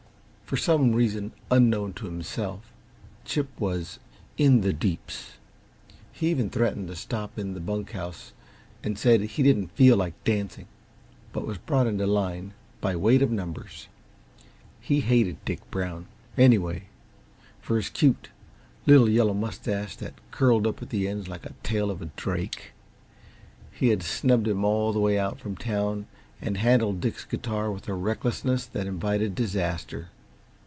[0.51, 2.73] For some reason unknown to himself,
[3.23, 3.99] Chip was
[4.37, 5.37] "in the deeps."
[6.11, 8.33] He even threatened to stop in the bunk house
[8.83, 10.67] and said he didn't feel like dancing,
[11.31, 13.87] but was brought into line by weight of numbers.
[14.81, 16.05] He hated Dick Brown,
[16.37, 16.89] anyway,
[17.61, 18.27] for his cute,
[18.85, 22.73] little yellow mustache that curled up at the ends like the tail of a drake.
[23.71, 26.07] He had snubbed him all the way out from town
[26.41, 30.09] and handled Dick's guitar with a recklessness that invited disaster.